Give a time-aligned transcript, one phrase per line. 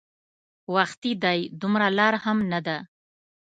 [0.75, 2.77] وختي دی دومره لار هم نه ده.